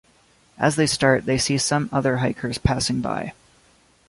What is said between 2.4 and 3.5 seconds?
passing by.